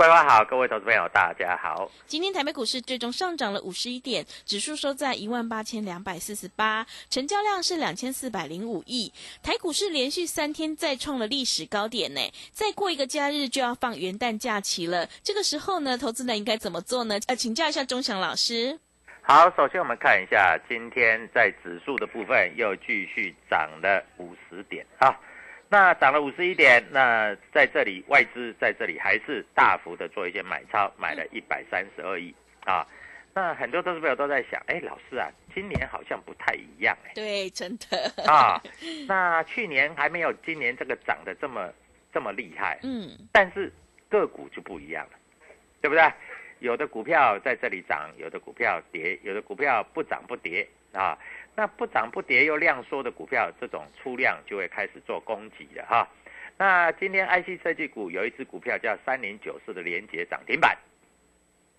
[0.00, 1.90] 桂花好，各位投资朋友大家好。
[2.06, 9.12] 今天台北股市最终上涨了五十一点，指数收在一万八千两百四十八，成交量是两千四百零五亿。
[9.42, 12.20] 台股市连续三天再创了历史高点呢，
[12.50, 15.06] 再过一个假日就要放元旦假期了。
[15.22, 17.18] 这个时候呢，投资人应该怎么做呢？
[17.26, 18.80] 呃，请教一下钟祥老师。
[19.20, 25.14] 好，首先我们看一下今天在指数的部分又继续涨了五十点啊。
[25.72, 32.84] 那涨了五十一点，那在这里外资在这里还是大幅的做一些买超，买了一百三十二亿啊。
[33.32, 37.12] 那很多投资朋友都在想，哎，老师啊，今年好像不太一样哎。
[37.14, 38.60] 对，真的啊。
[39.06, 41.72] 那去年还没有今年这个涨得这么
[42.12, 43.72] 这么厉害，嗯，但是
[44.08, 45.18] 个股就不一样了，
[45.80, 46.02] 对不对？
[46.58, 51.18] 有的股票在这里涨，有的股票跌，有的股票不涨不跌啊。
[51.56, 56.08] 那不涨不跌又量缩的股票，这种出量就会开始做攻击了哈。
[56.56, 60.78] 那今天 IC 设计股有一只股票叫三零九四的连接涨停板，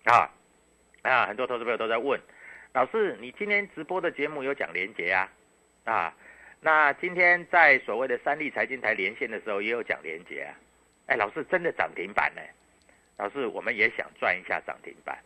[0.03, 0.29] 啊
[1.03, 2.19] 啊，很多投资朋友都在问，
[2.73, 5.31] 老师，你今天直播的节目有讲连接啊？
[5.85, 6.13] 啊，
[6.59, 10.53] 那今天在所谓的三立财经台连线的时候也有讲连接啊？
[11.07, 12.41] 哎，老师真的涨停板呢？
[13.17, 15.17] 老师，我们也想赚一下涨停板，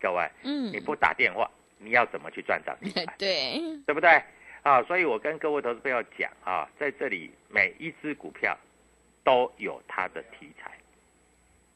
[0.00, 1.50] 各位，嗯，你不打电话。
[1.82, 3.14] 你要怎么去赚涨停板？
[3.18, 4.22] 对，对不对？
[4.62, 8.56] 啊，所以我跟各位投资朋友讲啊，在这里每一只股票
[9.24, 10.70] 都有它的题材。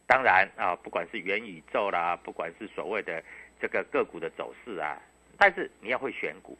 [0.07, 3.23] 当然啊，不管是元宇宙啦，不管是所谓的
[3.61, 4.97] 这个个股的走势啊，
[5.37, 6.57] 但是你要会选股，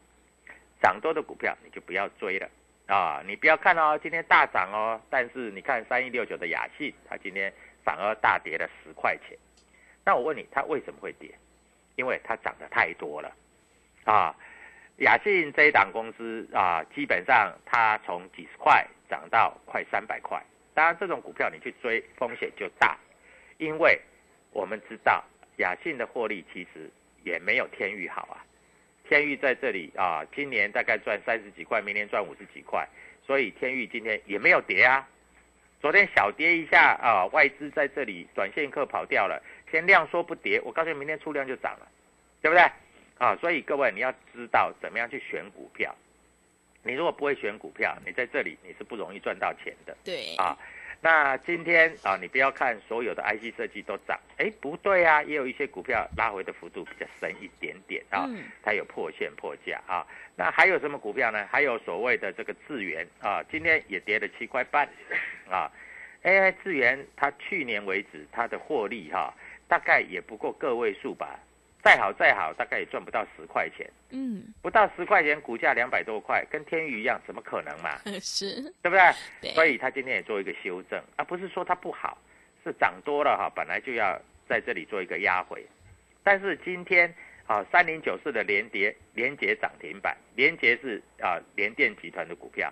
[0.81, 2.49] 涨多的股票你就不要追了
[2.87, 3.23] 啊！
[3.25, 7.53] 你不要看哦，今天大涨哦，但是你看三一六九的雅信，它今天
[7.85, 9.37] 反而大跌了十块钱。
[10.03, 11.33] 那我问你，它为什么会跌？
[11.97, 13.35] 因为它涨得太多了，
[14.05, 14.33] 啊，
[14.97, 20.41] 雅信这一档公司啊，基本上它从几十块涨到快三百块。
[20.75, 22.95] 当然，这种股票你去追风险就大，
[23.57, 23.99] 因为
[24.51, 25.23] 我们知道
[25.57, 26.87] 雅信的获利其实
[27.23, 28.45] 也没有天域好啊。
[29.09, 32.87] 天域在这里啊，今年大概赚三十几块，明年赚五十几块，
[33.25, 35.07] 所以天域今天也没有跌啊。
[35.81, 39.41] 昨天小跌一下啊，外资在这里短线客跑掉了。
[39.69, 41.87] 天量缩不跌，我告诉你，明天出量就涨了，
[42.41, 42.63] 对不对？
[43.17, 45.95] 啊，所以各位你要知道怎么样去选股票。
[46.83, 49.97] 你如果不会选股票，你在这里你是不容易赚到钱的。
[50.05, 50.57] 对啊，
[51.01, 58.29] 那今天啊，你不要看所有的 IC 设计都涨，哎，不对啊，也有一些股票拉回的幅度比较深一点点啊，
[58.63, 60.05] 它有破线破价啊。
[60.35, 61.45] 那还有什么股票呢？
[61.51, 64.87] 还有所谓的这个智源啊，今天也跌了七块半
[65.49, 65.69] 啊。
[66.23, 69.33] AI 智源它去年为止它的获利哈。
[69.67, 71.39] 大概也不过个位数吧，
[71.83, 73.89] 再好再好，大概也赚不到十块钱。
[74.09, 77.99] 嗯，不到十块钱，股价两百多块，跟天宇一样，怎么可能嘛？
[78.21, 79.01] 是，对不对？
[79.41, 79.51] 对。
[79.51, 82.17] 所以他今天也做一个修正，而不是说它不好，
[82.63, 84.17] 是涨多了哈，本来就要
[84.47, 85.65] 在这里做一个压回。
[86.23, 87.13] 但是今天
[87.45, 92.71] 啊，三零九四的连跌连跌涨停板，连接是啊联电集团的股票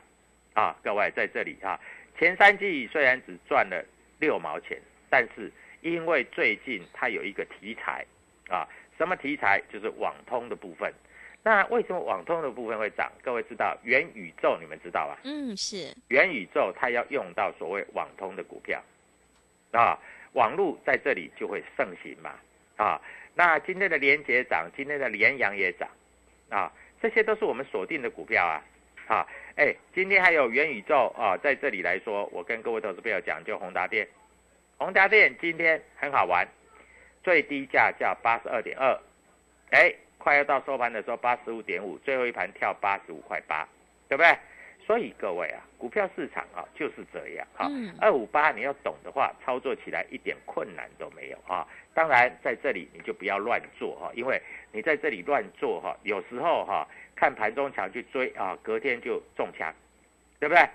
[0.53, 1.79] 啊，各位在这里啊，
[2.17, 3.83] 前三季虽然只赚了
[4.19, 4.77] 六毛钱，
[5.09, 5.51] 但是
[5.85, 8.03] 因为最近它有一个题材
[8.49, 8.67] 啊，
[8.97, 9.61] 什么题材？
[9.71, 10.91] 就是网通的部分。
[11.43, 13.11] 那为什么网通的部分会涨？
[13.21, 15.19] 各位知道元宇宙，你们知道吧？
[15.23, 18.81] 嗯，是元宇宙它要用到所谓网通的股票
[19.73, 19.95] 啊，
[20.33, 22.31] 网络在这里就会盛行嘛
[22.77, 22.99] 啊。
[23.35, 25.87] 那今天的连接涨，今天的联阳也涨
[26.49, 28.65] 啊，这些都是我们锁定的股票啊
[29.05, 29.27] 啊。
[29.55, 34.07] 哎，今天还有元宇宙啊，在这里来说，我跟各位投资朋友讲，就宏达电，
[34.77, 36.47] 宏达电今天很好玩，
[37.23, 38.99] 最低价叫八十二点二，
[39.71, 39.93] 哎。
[40.17, 43.67] 快要到收盘的时候，八十五点五，最后一盘跳八十五块八，
[44.09, 44.35] 对不对？
[44.83, 47.69] 所以各位啊，股票市场啊就是这样啊。
[48.01, 51.67] 二五八你要懂的话，操作起来一点困难都没有啊。
[51.93, 54.41] 当然在这里你就不要乱做哈，因为
[54.71, 59.71] 你在这里乱做哈，有时候哈看盘中强去追啊，隔天就中枪，
[60.39, 60.67] 对不对？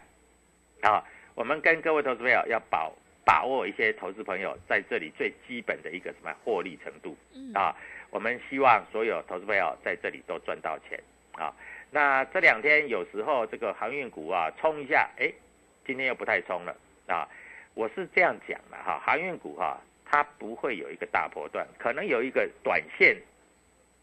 [0.88, 1.04] 啊，
[1.34, 2.92] 我们跟各位投资朋友要保
[3.24, 7.16] 把握一些投资朋友在这里最基本的一个什么获利程度
[7.54, 7.76] 啊。
[8.10, 11.00] 我们希望所有投资朋友在这里都赚到钱
[11.32, 11.54] 啊！
[11.92, 15.32] 那这两天有时候这个航运股啊冲一下，哎，
[15.86, 16.76] 今天又不太冲了
[17.06, 17.28] 啊！
[17.74, 23.16] 我是这样讲的哈，航运股哈，它不会有一个大波段，可能有一个短线，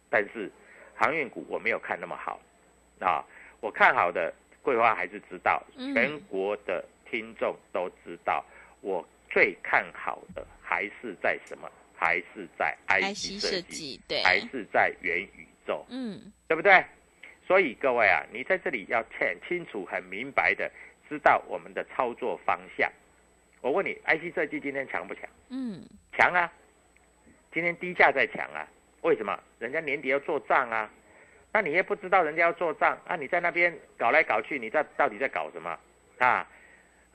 [0.10, 0.50] 但是
[0.96, 2.40] 航运股我没有看那么好
[3.02, 3.26] 啊！
[3.60, 5.62] 我看好的桂花还是知道，
[5.94, 8.46] 全国的听众都知道，
[8.82, 11.70] 我最看好的还是在什么？
[12.00, 16.86] 还是在 IC 设计，对，还是在元宇宙，嗯，对不对？
[17.48, 20.72] 所以各位啊，你在这里要很清楚、很明白的
[21.10, 22.92] 知道我们的操作方向。
[23.62, 25.24] 我问你，IC 设计今天强不强？
[25.50, 25.82] 嗯，
[26.16, 26.54] 强啊！
[27.52, 28.68] 今天低价在强啊？
[29.02, 29.38] 为什么？
[29.58, 30.88] 人家年底要做账啊？
[31.52, 33.16] 那你也不知道人家要做账啊？
[33.16, 35.80] 你在那边搞来搞去，你在到底在搞什么
[36.20, 36.48] 啊？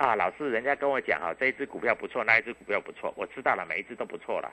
[0.02, 4.52] 啊，老师，人家跟我讲啊，这一只股票不错，那一只股票不错，我知道了，每一只都不错了。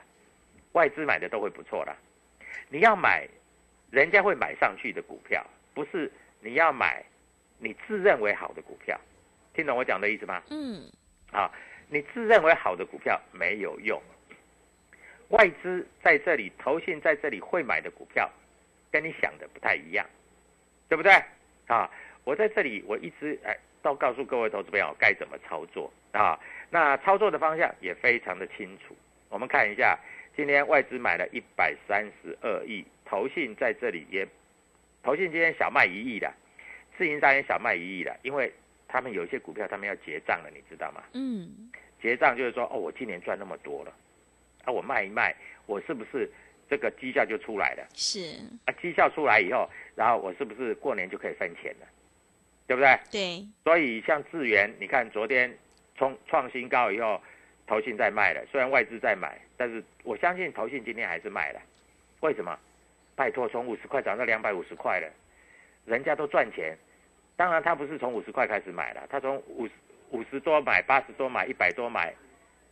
[0.74, 1.96] 外资买的都会不错了。
[2.68, 3.26] 你要买
[3.90, 5.44] 人家会买上去的股票，
[5.74, 6.08] 不是
[6.38, 7.04] 你要买
[7.58, 8.96] 你自认为好的股票，
[9.52, 10.40] 听懂我讲的意思吗？
[10.50, 10.88] 嗯，
[11.32, 11.50] 啊，
[11.88, 14.00] 你自认为好的股票没有用，
[15.30, 18.30] 外资在这里，投信在这里会买的股票，
[18.92, 20.06] 跟你想的不太一样，
[20.88, 21.12] 对不对？
[21.66, 21.90] 啊，
[22.22, 26.38] 我在这里我一直哎都告诉各位投资朋友该怎么操作啊，
[26.70, 28.94] 那操作的方向也非常的清楚，
[29.28, 29.98] 我们看一下。
[30.36, 34.26] 今天外资买了一百三十二亿，投信在这里也，
[35.02, 36.32] 投信今天小卖一亿的，
[36.96, 38.50] 自营商也小卖一亿的，因为
[38.88, 41.02] 他们有一些股票他们要结账了，你知道吗？
[41.12, 43.92] 嗯，结账就是说，哦，我今年赚那么多了，
[44.64, 45.34] 啊，我卖一卖，
[45.66, 46.30] 我是不是
[46.70, 47.86] 这个绩效就出来了？
[47.92, 51.86] 是啊，绩效出来以后，然后我是不是过年就可以分钱了？
[52.70, 53.00] 对不对？
[53.10, 53.48] 对。
[53.64, 55.52] 所以像智源，你看昨天
[55.98, 57.20] 冲创新高以后。
[57.66, 61.60] 投信在卖了，虽然外资在买，但是我相信投信今天还是卖了。
[62.18, 62.58] 为什么？
[63.14, 65.08] 拜托，从五十块涨到两百五十块了，
[65.84, 66.76] 人家都赚钱。
[67.36, 69.72] 当然，他不是从五十块开始买了，他从五十
[70.10, 72.12] 五十多买，八十多买，一百多买。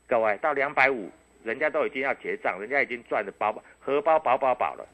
[0.09, 1.09] 各位到两百五，
[1.45, 4.85] 人家都已经要结账，人家已经赚的饱饱，荷包饱饱饱了，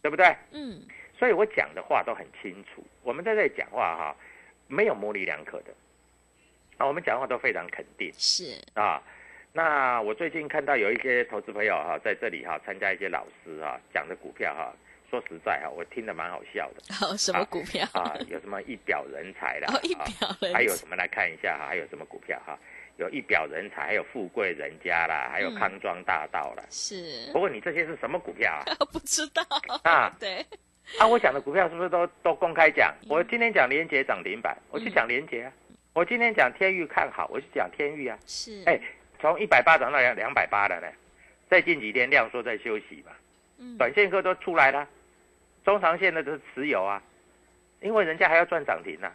[0.00, 0.34] 对不对？
[0.52, 0.80] 嗯。
[1.18, 2.82] 所以我讲的话都很清楚。
[3.02, 4.16] 我们在这里讲话哈，
[4.70, 5.74] 没有模棱两可的。
[6.78, 8.10] 啊，我们讲话都非常肯定。
[8.16, 9.02] 是啊。
[9.52, 14.72] 那我最近看到有一些投资朋友哈，在这里哈参加一些老师哈讲的股票哈，
[15.10, 16.94] 说实在哈，我听得蛮好笑的。
[16.94, 18.16] 好，什么股票啊？
[18.28, 19.66] 有什么一表人才的？
[19.66, 20.58] 哦，一表人才。
[20.58, 21.66] 还有什么来看一下哈？
[21.66, 22.56] 还有什么股票哈？
[22.96, 26.62] 有一表人才，还有富贵人家啦，还有康庄大道啦。
[26.70, 27.28] 是。
[27.32, 28.62] 不过你这些是什么股票啊？
[28.92, 29.42] 不知道
[29.82, 30.14] 啊。
[30.20, 30.46] 对。
[30.98, 32.94] 啊，我讲的股票是不是都都公开讲？
[33.08, 35.52] 我今天讲连捷涨停板，我去讲连捷啊。
[35.92, 38.18] 我今天讲天域看好，我去讲天域啊。
[38.26, 38.62] 是。
[38.66, 38.80] 哎。
[39.22, 40.86] 从一百八涨到两两百八了呢，
[41.46, 43.12] 再近几天量缩在休息嘛，
[43.76, 44.88] 短线客都出来了，
[45.62, 47.02] 中长线的都是持有啊，
[47.82, 49.12] 因为人家还要赚涨停呢，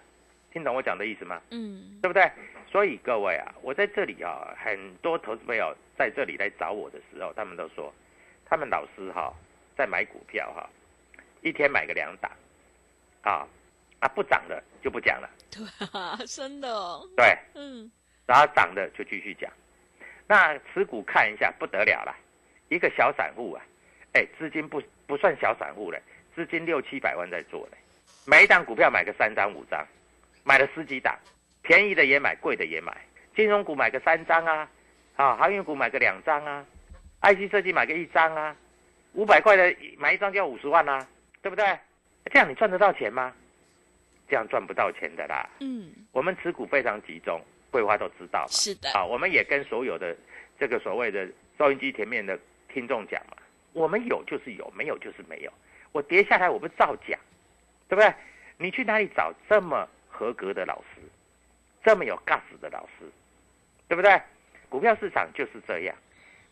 [0.53, 1.41] 听懂我讲的意思吗？
[1.49, 2.29] 嗯，对不对？
[2.71, 7.91] 所以各位啊，我在这里啊，很多投资朋友在这里来找我的时候，他们都说，
[8.45, 9.33] 他们老师哈
[9.75, 10.69] 在买股票哈，
[11.45, 12.31] 一天买个两档，
[13.21, 13.47] 啊
[13.99, 17.89] 啊不涨的就不讲了，对啊，真的哦，对，嗯，
[18.25, 19.47] 然后涨的就继续讲。
[20.25, 22.15] 那持股看一下不得了了，
[22.69, 23.63] 一个小散户啊，
[24.13, 26.01] 哎，资金不不算小散户了，
[26.33, 27.77] 资金六七百万在做嘞，
[28.25, 29.85] 每一档股票买个三张五张，
[30.43, 31.15] 买了十几档，
[31.61, 32.97] 便宜的也买，贵的也买，
[33.35, 34.67] 金融股买个三张啊，
[35.15, 36.65] 啊，航运股买个两张啊
[37.21, 38.55] ，IC 设计买个一张啊，
[39.13, 41.07] 五百块的买一张就要五十万啊，
[41.45, 41.63] 对不对？
[42.33, 43.31] 这样你赚得到钱吗？
[44.27, 45.47] 这样赚不到钱的啦。
[45.59, 48.47] 嗯，我们持股非常集中，桂花都知道嘛。
[48.49, 50.17] 是的，啊，我们也跟所有的
[50.59, 52.35] 这个所谓的收音机前面的
[52.67, 53.37] 听众讲嘛，
[53.73, 55.53] 我们有就是有，没有就是没有。
[55.91, 57.19] 我跌下来我不照讲，
[57.87, 58.11] 对不对？
[58.57, 61.01] 你去哪里找这么合格的老师，
[61.83, 63.05] 这么有 gas 的老师，
[63.87, 64.19] 对不对？
[64.67, 65.95] 股票市场就是这样，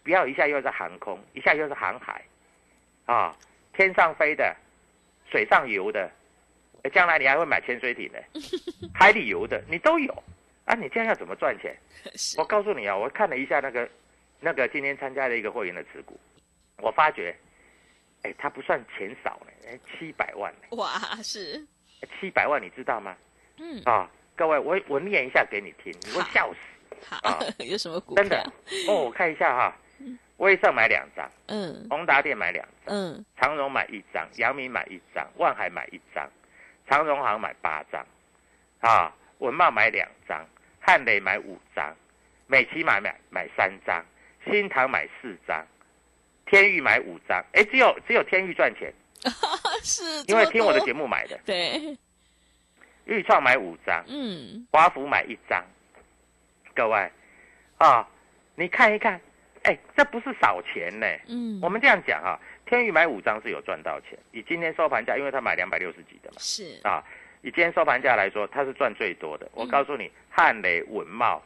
[0.04, 2.24] 不要一下又是航空，一下又是航海，
[3.08, 3.36] 啊，
[3.74, 4.56] 天上飞的，
[5.34, 6.08] 水上游的，
[6.84, 8.24] 诶将来你还会买潜水艇的，
[8.94, 10.14] 海里游的，你都有
[10.66, 10.76] 啊！
[10.76, 11.76] 你这样要怎么赚钱？
[12.38, 13.90] 我告诉你啊，我看了一下那个
[14.40, 16.20] 那个今天参加的一个会员的持股，
[16.78, 17.36] 我发觉，
[18.22, 21.66] 哎，他不算钱少呢，哎，七百万呢，哇，是，
[22.20, 23.18] 七百万你知道吗？
[23.58, 28.40] 嗯，啊，各位，我我念一下给你听，你会笑死，好啊， 有什么股真的？。
[28.88, 29.76] 哦，我看一下哈，
[30.44, 31.88] 威盛买两张，嗯。
[31.90, 36.30] 宏达店买两张，嗯，长荣买一张，阳明买一张，万海买一张，
[36.88, 38.06] 长荣行买八张，
[38.82, 40.46] 啊，文茂买两张，
[40.82, 41.96] 汉磊买五张，
[42.48, 44.04] 美琪买买买三张，
[44.46, 45.66] 新唐买四张，
[46.46, 48.94] 天域买五张，哎，只有只有天域赚钱，
[49.82, 51.98] 是，因为听我的节目，目买的，对，
[53.06, 55.64] 豫创买五张，嗯，华福买一张，
[56.76, 57.10] 各位
[57.78, 58.08] 啊，
[58.56, 59.20] 你看一看，
[59.64, 61.08] 哎，这不是少钱呢。
[61.28, 67.04] 嗯，我们这样讲啊，天宇买五张是有赚到钱，以今天收盘价，因为他买两百六十几的嘛，是，啊，
[67.42, 69.50] 以今天收盘价来说，他是赚最多的。
[69.54, 71.42] 我告诉你，汉雷、文茂，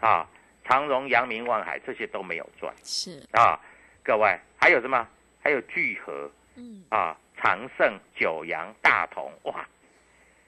[0.00, 0.26] 啊，
[0.64, 3.60] 长荣、阳明、万海这些都没有赚是，啊。
[4.02, 5.06] 各位还有什么？
[5.42, 9.68] 还有聚合嗯，啊，长盛、九阳、大同，哇，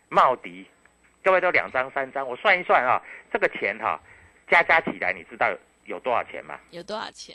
[0.09, 0.67] 茂迪，
[1.23, 4.01] 各位都两张、三张，我算一算啊，这个钱哈、
[4.49, 5.55] 加加起来，你知道
[5.91, 6.59] 有多少钱吗？
[6.71, 7.35] 有多少钱？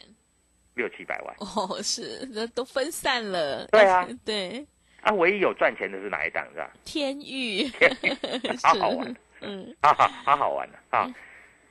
[0.75, 1.35] 六七百万。
[1.39, 3.67] 哦，是，那都分散了。
[3.67, 4.65] 对啊， 对，
[5.01, 6.47] 啊，唯一有赚钱的是哪一档？
[6.53, 6.71] 是吧？
[6.85, 7.69] 天域，
[8.63, 11.13] 好好玩，嗯，好好好好玩的啊！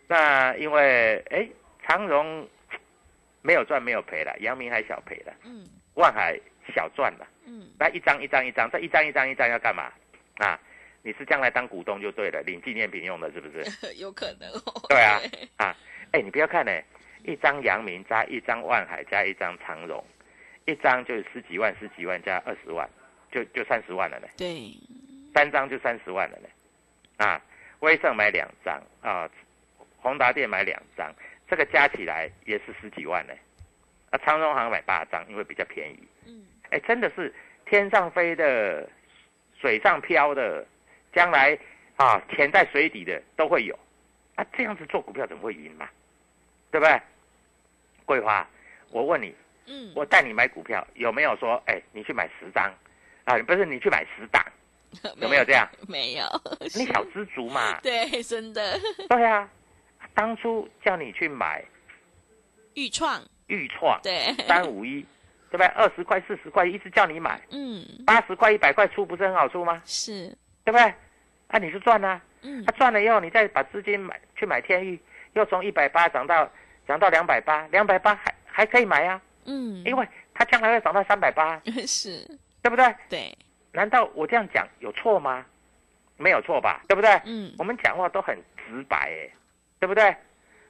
[0.06, 1.48] 那因为哎，
[1.86, 2.46] 长荣
[3.40, 6.38] 没有赚没有赔了，阳明还小赔了，嗯万海
[6.74, 7.26] 小赚了。
[7.46, 9.90] 嗯，那一张一张一张，这一张一张一张要干嘛
[10.36, 10.60] 啊？
[11.02, 13.94] 你是将来当股东就对了，领纪念品用的，是不是？
[14.00, 14.82] 有可能哦。
[14.88, 15.20] 对啊，
[15.56, 15.76] 啊，
[16.14, 16.70] 哎，你不要看呢、
[17.24, 20.02] 一张阳明加一张万海加一张长荣，
[20.64, 22.88] 一张就是十几万十几万加二十万，
[23.32, 24.28] 就就三十万了呢。
[24.36, 24.72] 对，
[25.34, 26.48] 三张就三十万了呢。
[27.16, 27.42] 啊，
[27.80, 29.28] 威盛买两张啊，
[29.96, 31.12] 宏达店买两张，
[31.48, 33.34] 这个加起来也是十几万呢。
[34.10, 35.98] 啊，长荣行买八张，因为比较便宜。
[36.28, 37.34] 嗯，哎，真的是
[37.66, 38.88] 天上飞的、
[39.60, 40.64] 水上漂的，
[41.12, 41.58] 将来
[41.96, 43.76] 啊潜在水底的都会有。
[44.36, 45.88] 啊，这样子做股票怎么会赢嘛？
[46.74, 47.00] 对不对？
[48.04, 48.44] 桂花，
[48.90, 49.32] 我问你，
[49.66, 52.64] 嗯，我带你买股票，有没有说，哎，你去买十张
[53.22, 53.38] 啊？
[53.46, 54.44] 不是你去买十档，
[55.22, 55.68] 有没有这样？
[55.86, 56.24] 没有，
[56.74, 57.78] 你小知足嘛。
[57.80, 58.76] 对，真的，
[59.08, 59.48] 对啊，
[60.14, 61.64] 当初叫你去买
[62.74, 65.00] 豫创，豫创对，三五一，
[65.52, 65.66] 对不对？
[65.68, 69.80] 二十块、四十块，一直叫你买，嗯，八十块、一百块出，不是很好出吗？
[69.84, 70.92] 是，对不对？
[71.46, 75.00] 啊，你是赚啊，嗯啊，赚了以后，你再把资金买去买天域，
[75.34, 76.50] 又从一百八涨到
[76.86, 82.26] 涨到两百八，两百八还还可以买啊，嗯，因为它将来会涨到三百八， 是，
[82.62, 82.94] 对不对？
[83.08, 83.38] 对，
[83.72, 85.44] 难道我这样讲有错吗？
[86.16, 87.10] 没有错吧，对不对？
[87.24, 89.30] 嗯，我们讲话都很直白，哎，
[89.80, 90.14] 对不对？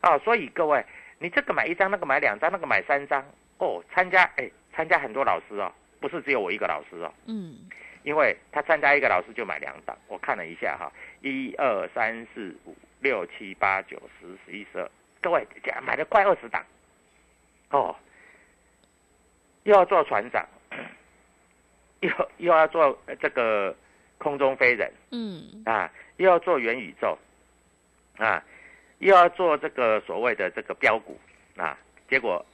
[0.03, 0.85] 哦，所以各位，
[1.19, 3.23] 你这个买一张，那个买两张，那个买三张，
[3.59, 7.57] 哦，参加，哎，参加很多老师哦，不是只有我一个老师哦，嗯，
[8.05, 10.91] 因为他参加一个老师就买两档，我看了一下哈，
[11.21, 14.91] 一二三四五六七八九十十一十二，
[15.25, 15.47] 各位
[15.83, 16.63] 买了快二十档，
[17.71, 17.97] 哦，
[19.63, 20.47] 又要做船长，
[22.01, 23.75] 又又要做呃这个
[24.19, 24.93] 空中飞人。
[25.13, 27.17] 嗯，啊，又要做元宇宙。
[28.19, 28.45] 啊，
[28.99, 31.19] 又要做这个所谓的这个标股。
[31.57, 32.45] 啊，结果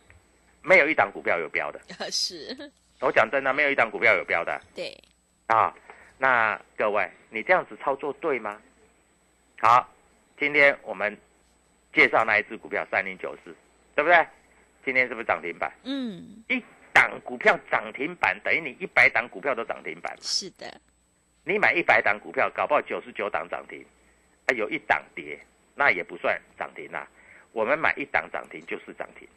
[0.62, 1.80] 没有一档股票有标的，
[2.12, 2.56] 是，
[3.00, 4.60] 我讲真的，没有一档股票有标的。
[4.76, 4.96] 对，
[5.48, 5.74] 啊，
[6.18, 8.62] 那各位，你这样子操作对吗？
[9.58, 9.92] 好，
[10.38, 11.18] 今天我们
[11.92, 13.54] 介绍那一只股票三零九四，
[13.94, 14.26] 对不对？
[14.84, 15.70] 今天是不是涨停板？
[15.84, 20.22] 嗯，一档股票涨停板等于你一百档股票都涨停板嘛。
[20.22, 20.80] 是的，
[21.44, 23.84] 你买一百档股票，搞不好九十九档涨停，
[24.46, 25.38] 啊，有一档跌，
[25.74, 27.06] 那也不算涨停啊。
[27.52, 29.28] 我们买一档涨停就是涨停，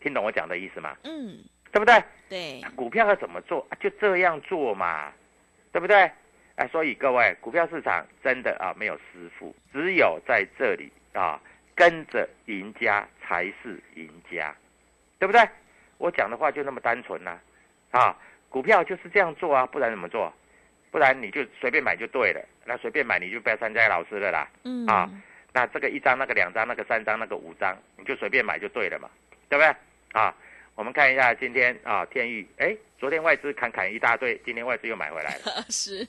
[0.00, 0.96] 听懂我讲的意思吗？
[1.04, 1.38] 嗯，
[1.72, 2.02] 对不对？
[2.28, 3.66] 对，股票要怎么做？
[3.70, 5.12] 啊就这样做嘛，
[5.72, 6.10] 对不对？
[6.56, 11.40] 哎，所以各位，股票市场真的啊没有师傅，只有在这里啊
[11.80, 14.54] 跟着赢家才是赢家，
[15.18, 15.40] 对不对？
[15.96, 17.40] 我讲的话就那么单纯呐、
[17.90, 18.14] 啊，
[18.50, 20.30] 股票就是这样做啊，不然怎么做？
[20.90, 22.44] 不然你就随便买就对了。
[22.66, 24.46] 那随便买你就不要参加老师了啦。
[24.64, 25.10] 嗯啊
[25.54, 29.08] 那这个一张、那个两张、那个三张、那个五张，你就随便买就对了嘛，
[29.48, 29.74] 对不对？
[30.12, 30.34] 啊，
[30.74, 35.64] 我们看一下今天啊，天域，哎，昨天外资砍砍一大堆，今天外资又买回来了。
[35.70, 36.06] 是，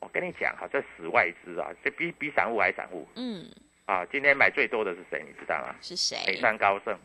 [0.00, 3.44] 我跟你讲哈，这死外资啊，这比比散户还散户嗯，
[3.88, 4.04] 啊。
[4.12, 5.24] 今天买最多的是谁？
[5.26, 5.74] 你知道吗？
[5.80, 6.16] 是谁？
[6.26, 6.96] 美商高盛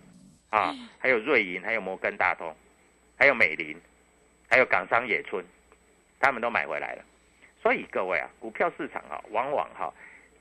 [0.49, 2.53] 啊， 还有瑞银，还有摩根大通，
[3.17, 3.79] 还有美林，
[4.49, 5.43] 还有港商野村，
[6.19, 7.05] 他们都买回来了。
[7.61, 9.93] 所以各位啊，股票市场啊，往往哈、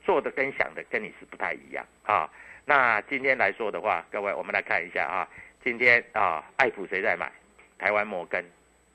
[0.03, 2.29] 做的跟想的跟你是不太一样啊。
[2.65, 5.27] 那今天来说的话，各位我们来看一下啊，
[5.63, 7.31] 今天啊，爱普谁在买？
[7.79, 8.45] 台湾摩根、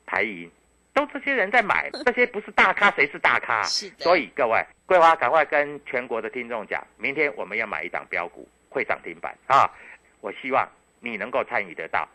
[0.06, 0.50] 台银，
[0.98, 3.62] 都这些人在买， 这些不是大咖，谁是大咖？
[3.62, 9.70] 是的所以各位，桂花赶快跟全国的听众讲，明天我们要买一档标股，会涨停板啊！
[10.20, 12.08] 我希望你能够参与得到，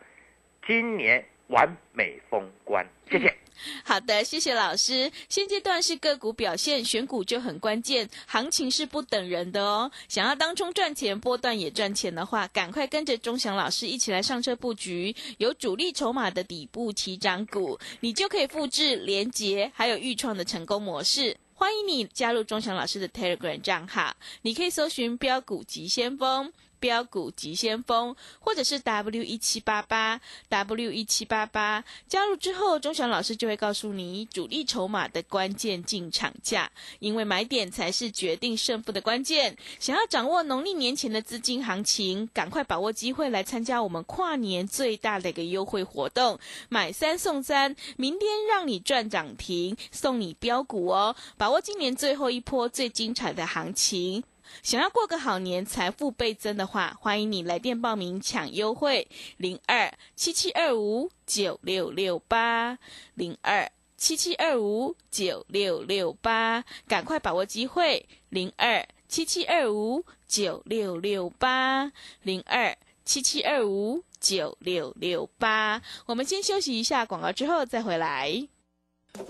[0.68, 3.34] 今年完美封关，谢谢。
[3.84, 5.12] 好的，谢谢老师。
[5.30, 9.92] 现阶段是个股表现，选股就很关键，行情是不等人的哦。
[10.08, 21.38] 想要当冲赚钱，波段也赚钱的话，赶快跟着钟祥老师一起来上车布局，有主力筹码的底部起涨股，你就可以复制连结还有预创的成功模式。
[21.56, 26.52] 欢迎你加入钟祥老师的 Telegram 账号，你可以搜寻标股急先锋。
[26.84, 39.56] 标股急先锋，或者是 W 一七八八 W 一七八八，加入之后，钟祥老师就会告诉你主力筹码的关键进场价，因为买点才是决定胜负的关键。
[39.80, 46.38] 想要掌握农历年前的资金行情，赶快把握机会来参加我们跨年最大的一个优惠活动，
[46.68, 51.16] 买三送三，明天让你赚涨停，送你标股哦！
[51.38, 54.26] 把握今年最后一波最精彩的行情。
[54.62, 59.08] 想要过个好年，财富倍增的话，欢迎你来电报名抢优惠，
[59.38, 62.78] 零二七七二五九六六八，
[63.16, 75.82] 零二七七二五九六六八，赶快把握机会，零二七七二五九六六八，零二七七二五九六六八。
[76.06, 78.48] 我们先休息一下广告，之后再回来。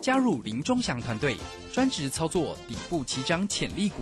[0.02, 1.36] 加入林中祥团队，
[1.73, 4.02] 专职操作底部起涨潜力股，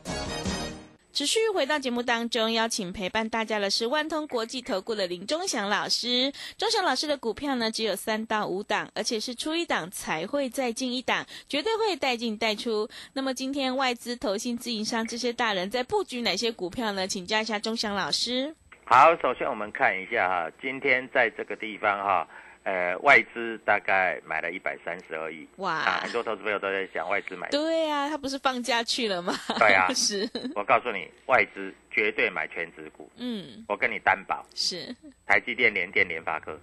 [1.13, 6.31] 持续回到节目当中，邀请陪伴大家的是万通国际投顾的林忠祥老师。
[6.57, 12.87] 忠祥老师的股票呢，只有三到五档，而且是出一档才会再进一档，绝对会带进带出。
[13.11, 17.05] 那么今天外资、投信、自营商这些大人在布局哪些股票呢？
[17.05, 18.55] 请教一下忠祥老师。
[18.85, 22.25] 好，首先我们看一下哈，今天在这个地方哈，
[22.63, 25.73] 呃，外资大概买了一百三十二亿，哇。
[25.73, 29.33] 啊，很多投资朋友都在想外资买，对呀、他不是放假去了吗？
[29.57, 29.87] 对啊。
[29.95, 34.95] 是，我告诉你，外资绝对买全指股，嗯，我跟你担保，是，
[35.25, 36.59] 台积电、联电、联发科，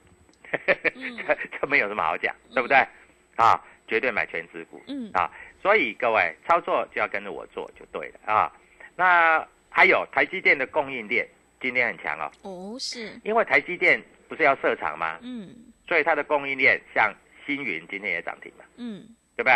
[0.94, 1.16] 嗯。
[1.26, 2.76] 这这没有什么好讲，对不对？
[3.34, 5.10] 啊，绝对买全指股，嗯。
[5.14, 5.28] 啊，
[5.60, 8.32] 所以各位操作就要跟着我做就对了。
[8.32, 8.52] 啊。
[8.94, 11.26] 那还有台积电的供应链
[11.60, 15.18] 今天很强哦，哦，是，因为台积电不是要设厂吗？
[15.22, 15.54] 嗯
[15.88, 17.12] 所以它的供应链像
[17.46, 19.02] 星云今天也涨停嘛，嗯，
[19.34, 19.54] 对不对？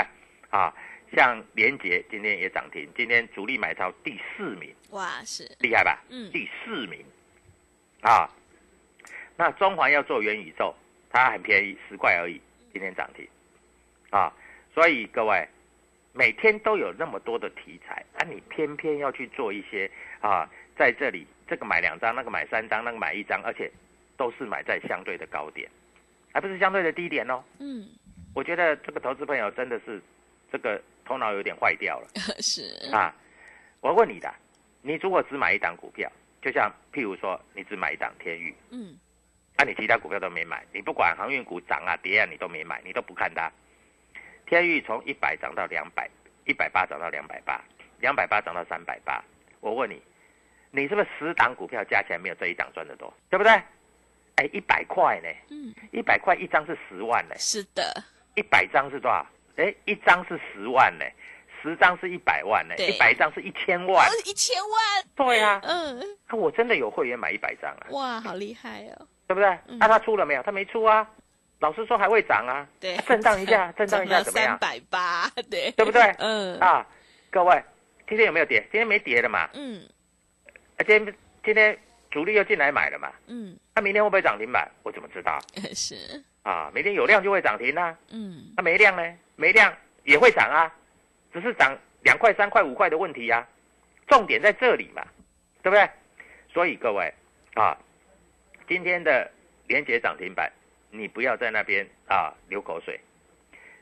[0.51, 0.75] 啊，
[1.15, 6.03] 像联捷今天也涨停，今天主力买超第四名，哇，是，厉害吧？
[6.09, 7.05] 嗯第四名
[8.01, 8.29] 啊。
[9.37, 10.75] 那中环要做元宇宙，
[11.11, 12.41] 它很便宜，十块而已，
[12.73, 13.27] 今天涨停
[14.11, 14.33] 啊。
[14.75, 15.47] 所以各位
[16.13, 19.91] 每天都有那么多的题材，啊，你偏偏要去做一些
[20.21, 23.71] 啊，在这里这个买两张，那个买三张，那个买一张，而且
[24.17, 25.69] 都是买在相对的高点，
[26.33, 27.43] 还不是相对的低点哦。
[27.59, 27.87] 嗯，
[28.35, 30.01] 我觉得这个投资朋友真的是
[30.51, 32.09] 这个头脑有点坏掉了。
[32.41, 33.15] 是，啊，
[33.81, 34.33] 我问你的，
[34.81, 38.99] 你如果只买一档股票，就像譬如说你只买一档天域，嗯
[39.59, 43.53] 那、你其他股票都没买，你不管航运股涨啊跌啊，你都没买，你都不看它。
[44.47, 46.11] 天域从一百涨到两百，
[46.47, 47.63] 一百八涨到两百八，
[48.01, 49.23] 两百八涨到三百八。
[49.61, 50.03] 我问你，
[50.71, 53.53] 你是不是十档股票加起来没有这一档赚得多，对不对？
[54.37, 58.03] 哎，一百块呢，嗯，一百块一张是十万呢，是的，
[58.35, 59.27] 一百张是多少？
[59.57, 61.05] 哎，一张是十万呢，
[61.63, 64.09] 十张是一百万呢，一百张是一千万。
[64.09, 69.49] 哦，一千万，对啊，嗯，啊我真的有会员买一百张啊，哇，好厉害哦，对不对？
[69.69, 70.43] 嗯那、他出了没有？
[70.43, 71.09] 他没出啊。
[71.61, 74.59] 老师说还会涨啊，对，啊震荡一下，震荡一下 怎么三样？
[74.59, 76.03] 百八，对，对不对？
[76.19, 76.85] 嗯啊，
[77.31, 77.63] 各位，
[78.09, 78.61] 今天有没有跌？
[78.73, 79.49] 今天没跌的嘛。
[79.55, 79.81] 嗯，
[80.77, 81.15] 啊，今天
[81.45, 81.79] 今天
[82.13, 84.71] 主力又进来买了嘛，嗯，那、明天会不会涨停板？
[84.85, 85.41] 我怎么知道
[85.75, 86.71] 是，啊？
[86.75, 89.03] 明天有量就会涨停啊，嗯，那、没量呢？
[89.35, 90.71] 没量也会涨啊，
[91.33, 93.45] 只是涨两块、三块、五块的问题呀、
[94.07, 95.03] 重点在这里嘛，
[95.63, 95.89] 对不对？
[96.53, 97.13] 所以各位
[97.55, 97.77] 啊，
[98.69, 99.29] 今天的
[99.67, 100.53] 连接涨停板，
[100.91, 103.01] 你不要在那边啊流口水。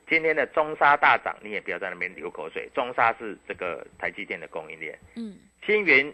[0.08, 2.68] 今天的中沙大涨，你也不要在那边流口水。
[2.74, 6.12] 中沙是这个台积电的供应链，嗯，星云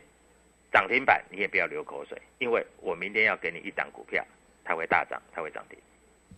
[0.73, 4.25] 涨停板，你也不要流口水，因为我明天要给你一档股票，
[4.65, 5.79] 它会大涨，它会涨停，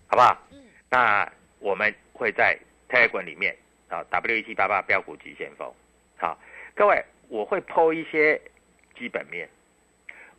[0.06, 0.36] 好不好？
[0.50, 0.62] 嗯。
[0.90, 2.56] 那我们会在
[2.88, 3.54] Telegram 里面
[3.88, 5.70] 啊，W 一七八八标股急先锋，
[6.16, 6.38] 好，
[6.74, 8.40] 各位，我会抛一些
[8.96, 9.48] 基本面，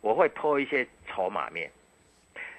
[0.00, 1.70] 我会抛一些筹码面，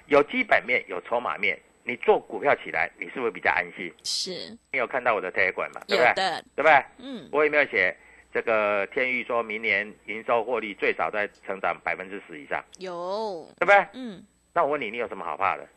[0.05, 3.91] 有基本面，有筹码面，你做股票起来，你是不是比较安心？
[4.03, 5.81] 是你有看到我的 Telegram 吗？
[5.87, 6.13] 对不对？
[6.55, 6.85] 对不对？
[6.99, 7.95] 嗯，我有没有写
[8.33, 13.85] 这个天域说明年营收获利最少在成长百分之十以上，有，对不对？
[13.93, 15.67] 嗯，那我问你，你有什么好怕的？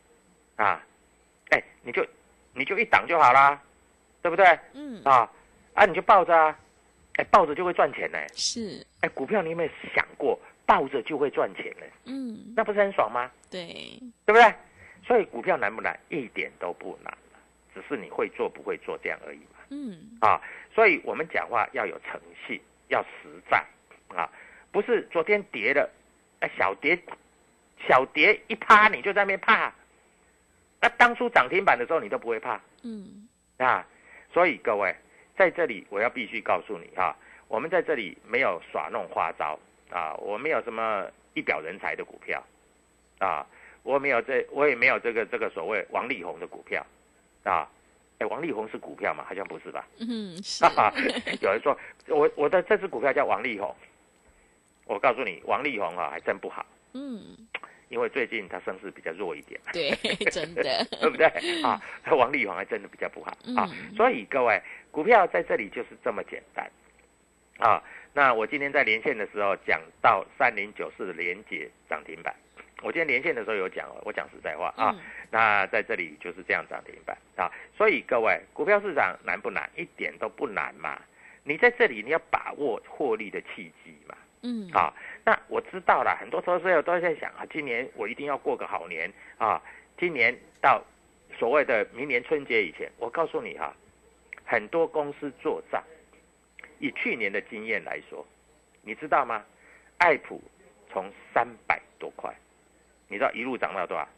[0.56, 0.80] 啊，
[1.50, 2.06] 哎，你就
[2.54, 3.60] 你就一档就好啦，
[4.22, 4.46] 对不对？
[4.72, 5.30] 嗯，啊
[5.74, 6.56] 啊，你就抱着啊，
[7.16, 8.18] 哎，抱着就会赚钱呢。
[8.34, 11.86] 是，哎，股票你有没有想过，抱着就会赚钱呢？
[12.04, 13.30] 嗯，那不是很爽吗？
[13.50, 13.66] 对，
[14.24, 14.54] 对不对？
[15.04, 15.98] 所以股票难不难？
[16.08, 17.12] 一点都不难，
[17.74, 19.58] 只是你会做不会做这样而已嘛。
[19.74, 20.40] 嗯，啊，
[20.72, 23.58] 所以我们讲话要有诚信，要实在
[24.14, 24.30] 啊，
[24.70, 25.90] 不是昨天跌了，
[26.38, 26.96] 哎，小跌，
[27.88, 29.72] 小跌一趴你就在那边怕，
[30.80, 33.84] 那当初涨停板的时候你都不会怕嗯，啊，
[34.32, 34.94] 所以各位
[35.36, 37.16] 在这里我要必须告诉你啊，
[37.48, 39.58] 我们在这里没有耍弄花招
[39.90, 42.40] 啊，我没有什么一表人才的股票
[43.18, 43.44] 啊，
[43.82, 46.86] 我没有这我也没有这个这个所谓王力宏的股票
[47.42, 47.68] 啊，
[48.18, 49.24] 哎，王力宏是股票吗？
[49.28, 49.86] 好像不是吧？
[49.98, 50.64] 嗯，是
[51.40, 51.76] 有人说
[52.08, 53.74] 我我的这只股票叫王力宏，
[54.86, 57.36] 我告诉你，王力宏啊还真不好，嗯，
[57.88, 59.90] 因为最近他声势比较弱一点，对，
[60.30, 60.62] 真的，
[61.00, 61.26] 对不对
[61.62, 61.80] 啊？
[62.12, 66.70] 王力宏还真的比较不好啊嗯，所以各位，股票在这里就是这么简单
[67.58, 67.82] 啊。
[68.16, 72.32] 那我今天在连线的时候讲到三零九四的连接涨停板，
[72.82, 74.90] 我今天连线的时候有讲哦，我讲实在话啊。
[74.96, 79.68] 嗯那在这里就是这样涨停板啊，所以各位，股票市场难不难？
[79.74, 81.00] 一点都不难嘛。
[81.42, 84.16] 你在这里你要把握获利的契机嘛。
[84.42, 89.60] 嗯，啊，那我知道了，很多投资者都在想啊，今年我一定要过个好年啊，
[89.98, 90.80] 今年到
[91.36, 93.74] 所谓的明年春节以前，我告诉你哈、
[94.44, 95.82] 很多公司做账，
[96.78, 98.24] 以去年的经验来说，
[98.82, 99.44] 你知道吗？
[99.98, 100.40] 爱普
[100.92, 102.32] 从三百多块，
[103.08, 104.08] 你知道一路涨到多少？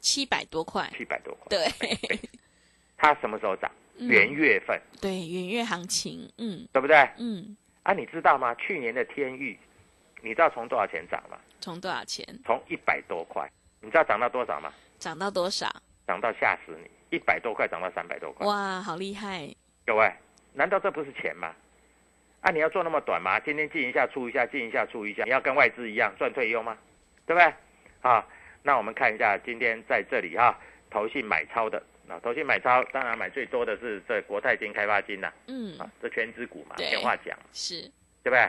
[0.00, 1.46] 七百多块，七百多块。
[1.48, 2.18] 对，
[2.96, 3.70] 它什么时候涨？
[3.98, 6.96] 嗯元月份，对，元月行情，嗯对不对？
[7.18, 8.54] 嗯，啊，你知道吗？
[8.54, 9.56] 去年的天域，
[10.22, 11.36] 你知道从多少钱涨吗？
[11.60, 13.48] 从多少钱从一百多块，
[13.80, 14.72] 你知道涨到多少吗？
[14.98, 15.70] 涨到多少？
[16.06, 18.46] 涨到吓死你，一百多块涨到三百多块。
[18.46, 19.54] 哇，好厉害，
[19.86, 20.10] 各位，
[20.54, 21.54] 难道这不是钱吗？
[22.40, 23.38] 啊，你要做那么短吗？
[23.40, 26.76] 今天进一下出一下，进一下出一下，你要跟外资一样赚退休吗？
[27.26, 27.54] 对不对？
[28.02, 28.24] 啊，
[28.62, 30.56] 那我们看一下今天在这里哈、
[30.90, 37.80] 投信买超的，啊，投信买超当然买最多的是这国泰金、开发金呐、嗯，啊，这全指股嘛，对电话讲，是，
[38.22, 38.48] 对不对？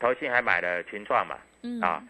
[0.00, 2.02] 投信还买了群创嘛，嗯啊，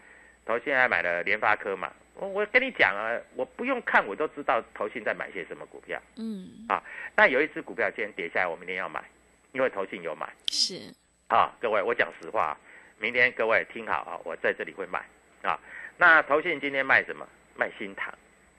[0.45, 1.93] 投信还买了联发科嘛。
[2.15, 6.01] 我我跟你讲啊，我不用看我都知道投信在买些什么股票。
[6.15, 6.81] 嗯，啊
[7.15, 9.03] 那有一只股票今天跌下来，我明天要买，
[9.51, 10.93] 因为投信有买是，
[11.27, 11.53] 啊。
[11.59, 12.57] 各位，我讲实话啊，
[12.99, 15.05] 明天各位听好啊，我在这里会买
[15.41, 15.59] 啊。
[15.97, 17.27] 那投信今天卖什么？
[17.55, 18.13] 卖新塘，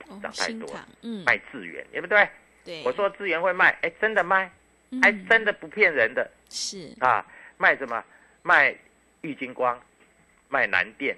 [0.07, 2.27] 哦涨太多新塘，嗯，卖智源，对不对？
[2.65, 4.51] 对，我说资源会卖，哎，真的卖，
[5.01, 7.25] 哎嗯真的不骗人的是，啊。
[7.59, 8.03] 卖什么？
[8.43, 8.75] 卖
[9.21, 9.79] 玉金光，
[10.47, 11.17] 卖南电。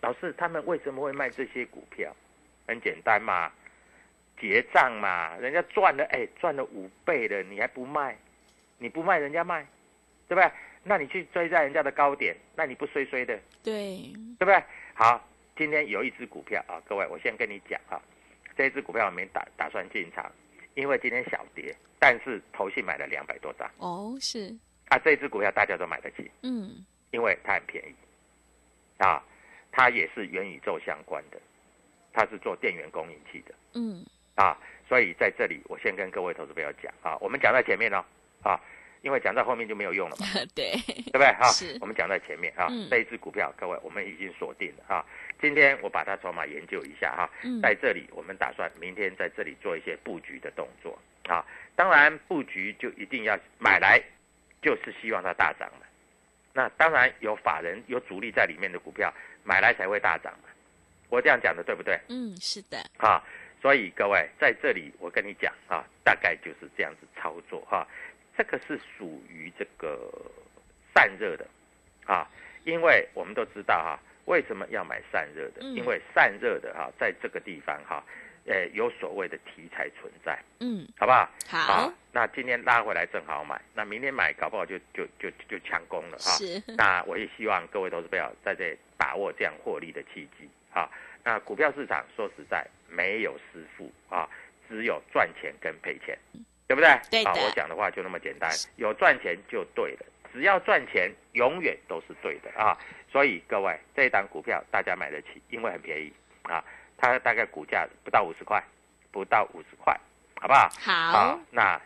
[0.00, 2.14] 老师，他们为什么会卖这些股票？
[2.66, 3.50] 很简单嘛，
[4.38, 8.16] 结账嘛，人家赚了，哎，赚了五倍了，你还不卖？
[8.76, 9.66] 你不卖，人家卖，
[10.28, 10.50] 对不对？
[10.84, 14.62] 那你去追在人家的高点，那你不衰衰的，对，对不对？
[14.98, 15.24] 好，
[15.56, 18.02] 今天有一只股票啊，各位，我先跟你讲啊，
[18.56, 20.28] 这一只股票我没打打算进场，
[20.74, 24.52] 因为今天小跌，但是投信买了两百多张哦，是，
[24.88, 27.94] 啊，这一只股票大家都买得起，嗯，因为它很便宜。
[28.96, 29.22] 啊，
[29.70, 31.40] 它也是元宇宙相关的，
[32.12, 33.54] 它是做电源供应器的。
[33.74, 34.58] 嗯，啊，
[34.88, 38.04] 所以在这里我先跟各位投资朋友讲啊，我们讲在前面哦
[38.42, 38.60] 啊，
[39.02, 40.26] 因为讲到后面就没有用了嘛。
[40.54, 41.26] 对，对不对？
[41.34, 45.04] 哈是，我们讲在前面啊嗯，这一只股票，各位我们已经锁定了啊。
[45.40, 51.44] 今天我把它筹码研究一下哈，嗯，在这里我们打算明天在这里做一些布局的动作啊。
[51.76, 54.02] 当然布局就一定要买来，
[54.60, 55.86] 就是希望它大涨嘛，
[56.52, 60.48] 那当然有法人有主力在里面的股票买来才会大涨嘛。
[61.08, 61.98] 我这样讲的对不对？
[62.08, 63.22] 嗯，是的，啊，
[63.62, 67.86] 所以各位在这里我跟你讲啊，大概就是这样子操作哈、
[68.38, 69.98] 这个是属于这个
[70.94, 71.44] 散热的
[72.06, 72.24] 啊，
[72.62, 75.60] 因为我们都知道哈、为什么要买散热的？
[75.62, 78.00] 嗯因为散热的哈、在这个地方哈、
[78.46, 81.28] 呃，有所谓的题材存在，嗯，好不好？
[81.48, 86.30] 好啊，那今天拉回来正好买，那明天买搞不好就就就就强攻了哈。
[86.38, 90.88] 是，那我也希望各位投资朋友在这把握这样获利的契机啊。
[91.24, 94.30] 那股票市场说实在没有师傅啊，
[94.68, 96.16] 只有赚钱跟赔钱，
[96.68, 97.00] 对不对？
[97.10, 102.76] 对的啊，我讲的话就那么简单，有赚钱就对了，只要赚钱永远都是对的啊。
[103.10, 106.62] 所以各位这一档股票大家买得起，因为很便宜啊，
[106.98, 108.62] 它大概股价不到五十块，
[109.10, 109.98] 不到五十块，
[110.38, 110.68] 好不好？
[110.78, 111.80] 好啊，那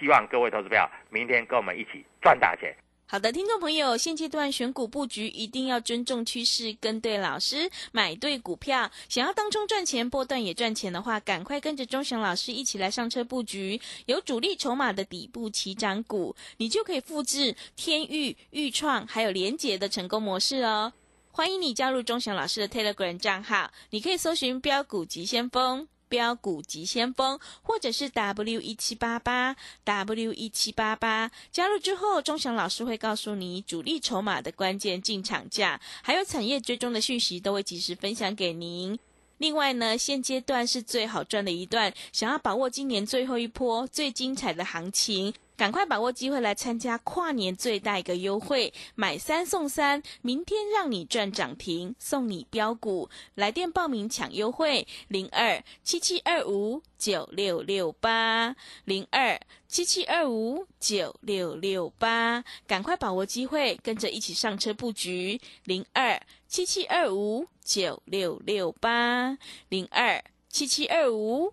[0.00, 2.74] 希望各位投资朋友明天跟我们一起赚大钱。
[3.12, 8.90] 好的，听众朋友，现阶段选股布局一定要尊重趋势，跟对老师，买对股票。
[9.06, 20.94] 想要当中赚钱，波段也赚钱的话，赶快跟着钟祥老师一起来上车布局，有主力筹码的底部起涨股，你就可以复制天域、豫创还有联捷的成功模式哦。
[21.32, 25.86] 欢迎你加入钟祥老师的 Telegram 账号，你可以搜寻标股急先锋。
[26.12, 38.98] 标股急先锋，或者是 W 一七八八 W 一七八八，加入之后，钟祥老师会告诉你主力筹码的关键进场价，还有产业追踪的讯息，都会及时分享给您。
[39.38, 71.52] 另外呢，现阶段是最好赚的一段，想要把握今年最后一波最精彩的行情，赶快把握机会来参加跨年最大一个优惠，买三送三，明天让你赚涨停，送你标股，来电报名抢优惠，零二七七二五九六六八零二七七二五九六六八，赶快把握机会，跟着一起上车布局，零二七七二五九六六八零二七七二五。